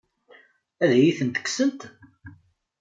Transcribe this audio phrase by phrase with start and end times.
[0.83, 1.81] Ad iyi-tent-kksent?